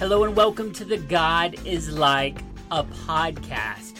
[0.00, 2.38] Hello and welcome to the God is Like
[2.70, 3.98] a podcast,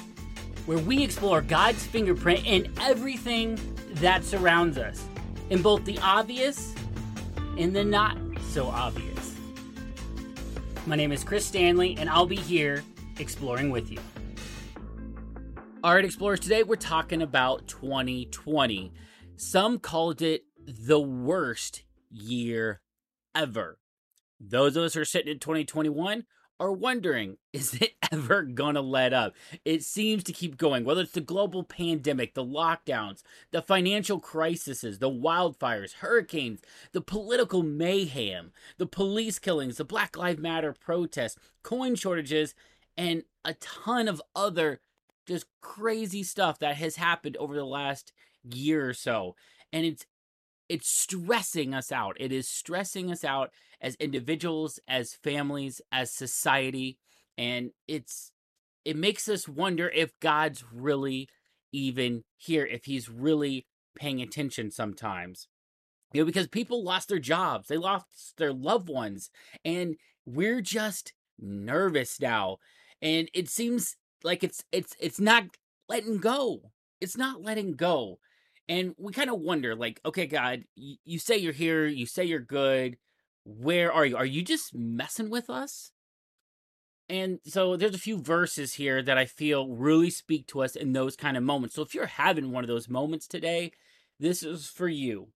[0.65, 3.59] where we explore God's fingerprint in everything
[3.97, 5.05] that surrounds us,
[5.51, 6.75] in both the obvious
[7.59, 8.17] and the not
[8.49, 9.37] so obvious.
[10.87, 12.83] My name is Chris Stanley, and I'll be here
[13.19, 13.99] exploring with you.
[15.85, 18.93] All right, explorers, today we're talking about 2020.
[19.37, 22.81] Some called it the worst year
[23.35, 23.77] ever.
[24.41, 26.25] Those of us who are sitting in 2021
[26.59, 29.35] are wondering, is it ever gonna let up?
[29.65, 34.99] It seems to keep going, whether it's the global pandemic, the lockdowns, the financial crises,
[34.99, 36.61] the wildfires, hurricanes,
[36.93, 42.55] the political mayhem, the police killings, the Black Lives Matter protests, coin shortages,
[42.97, 44.81] and a ton of other
[45.27, 48.13] just crazy stuff that has happened over the last
[48.43, 49.37] year or so.
[49.73, 50.05] And it's
[50.71, 52.17] it's stressing us out.
[52.21, 56.97] It is stressing us out as individuals, as families, as society,
[57.37, 58.31] and it's
[58.85, 61.29] it makes us wonder if God's really
[61.73, 65.49] even here, if he's really paying attention sometimes.
[66.13, 69.29] You know, because people lost their jobs, they lost their loved ones,
[69.65, 72.59] and we're just nervous now.
[73.03, 75.47] And it seems like it's it's it's not
[75.89, 76.71] letting go.
[77.01, 78.21] It's not letting go.
[78.71, 82.25] And we kind of wonder, like, okay, God, you, you say you're here, you say
[82.25, 82.99] you're good.
[83.45, 84.17] Where are you?
[84.17, 85.91] Are you just messing with us?
[87.09, 90.93] And so there's a few verses here that I feel really speak to us in
[90.93, 91.75] those kind of moments.
[91.75, 93.73] So if you're having one of those moments today,
[94.21, 95.31] this is for you.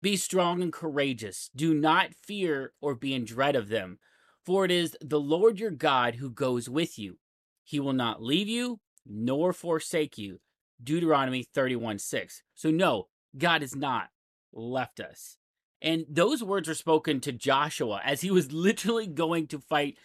[0.00, 1.50] Be strong and courageous.
[1.56, 3.98] Do not fear or be in dread of them,
[4.44, 7.18] for it is the Lord your God who goes with you.
[7.64, 10.38] He will not leave you nor forsake you.
[10.82, 12.42] Deuteronomy 31 6.
[12.54, 14.08] So, no, God has not
[14.52, 15.36] left us.
[15.82, 19.98] And those words were spoken to Joshua as he was literally going to fight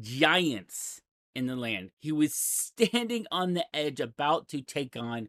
[0.00, 1.00] giants
[1.34, 1.90] in the land.
[1.98, 5.28] He was standing on the edge about to take on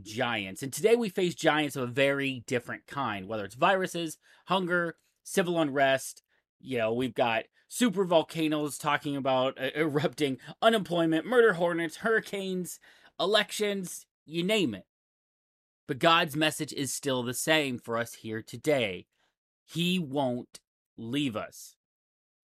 [0.00, 0.62] giants.
[0.62, 5.60] And today we face giants of a very different kind, whether it's viruses, hunger, civil
[5.60, 6.22] unrest.
[6.60, 12.80] You know, we've got super volcanoes talking about uh, erupting, unemployment, murder hornets, hurricanes,
[13.20, 14.84] elections, you name it.
[15.86, 19.06] But God's message is still the same for us here today.
[19.64, 20.60] He won't
[20.96, 21.76] leave us.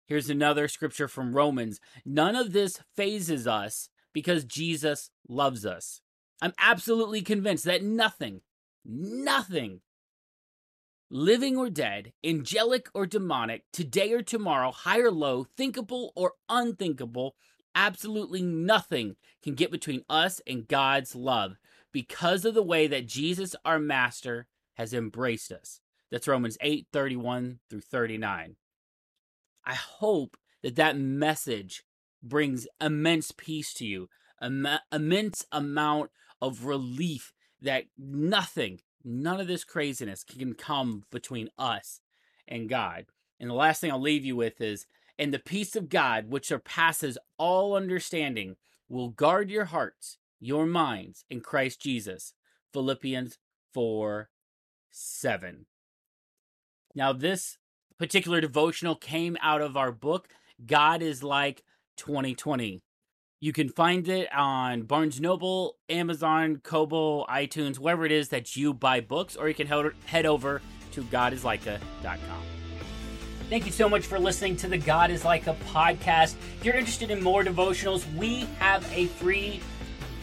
[0.06, 1.80] Here's another scripture from Romans.
[2.04, 6.00] None of this fazes us because Jesus loves us.
[6.40, 8.40] I'm absolutely convinced that nothing,
[8.84, 9.80] nothing,
[11.10, 17.34] living or dead, angelic or demonic, today or tomorrow, high or low, thinkable or unthinkable,
[17.74, 21.56] absolutely nothing can get between us and God's love
[21.94, 25.80] because of the way that Jesus, our master, has embraced us.
[26.10, 28.56] That's Romans 8 31 through 39.
[29.64, 31.84] I hope that that message
[32.22, 34.08] brings immense peace to you,
[34.42, 36.10] Im- immense amount
[36.42, 37.32] of relief
[37.62, 42.00] that nothing, none of this craziness can come between us
[42.48, 43.06] and God.
[43.38, 46.48] And the last thing I'll leave you with is, and the peace of God, which
[46.48, 48.56] surpasses all understanding,
[48.88, 52.34] will guard your hearts your minds in Christ Jesus.
[52.72, 53.38] Philippians
[53.72, 54.28] 4
[54.90, 55.66] 7.
[56.94, 57.58] Now, this
[57.98, 60.28] particular devotional came out of our book,
[60.64, 61.62] God is Like
[61.96, 62.82] 2020.
[63.40, 68.72] You can find it on Barnes Noble, Amazon, Kobo, iTunes, wherever it is that you
[68.72, 70.62] buy books, or you can head over
[70.92, 72.42] to godislike.com.
[73.50, 76.36] Thank you so much for listening to the God is Like a podcast.
[76.58, 79.60] If you're interested in more devotionals, we have a free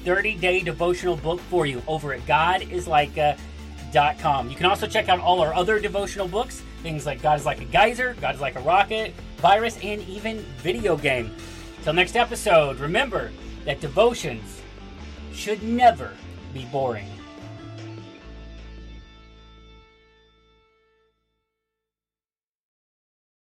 [0.03, 4.49] 30 day devotional book for you over at godislike.com.
[4.49, 7.61] You can also check out all our other devotional books, things like God is like
[7.61, 11.33] a geyser, God is like a rocket, virus, and even video game.
[11.83, 13.31] Till next episode, remember
[13.65, 14.61] that devotions
[15.33, 16.11] should never
[16.53, 17.07] be boring.